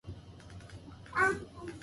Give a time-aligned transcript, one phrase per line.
[0.03, 0.21] 土地が
[1.13, 1.73] 荒れ痩せていること。